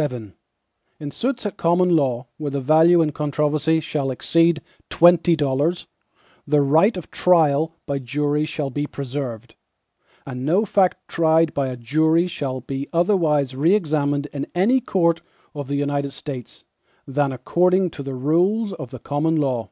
[0.00, 0.30] VII
[1.00, 5.88] In suits at common law, where the value in controversy shall exceed twenty dollars,
[6.46, 9.56] the right of trial by jury shall be preserved,
[10.24, 15.20] and no fact tried by a jury shall be otherwise re examined in any court
[15.52, 16.62] of the United States,
[17.04, 19.68] than according to the rules of the common law.